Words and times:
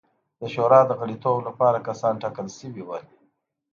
د 0.39 0.41
شورا 0.53 0.81
د 0.87 0.91
غړیتوب 0.99 1.37
لپاره 1.47 1.83
کسان 1.87 2.13
ټاکل 2.21 2.47
شوي 2.57 2.83
وو. 2.85 2.99